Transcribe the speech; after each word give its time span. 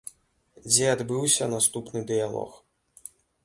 Дзе 0.67 0.87
адбыўся 0.93 1.49
наступны 1.53 2.05
дыялог. 2.13 2.51